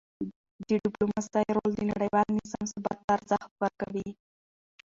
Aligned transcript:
د 0.67 0.69
ډیپلوماسی 0.83 1.47
رول 1.57 1.71
د 1.75 1.81
نړیوال 1.91 2.27
نظام 2.39 2.63
ثبات 2.73 2.99
ته 3.05 3.11
ارزښت 3.17 3.51
ورکوي. 3.61 4.09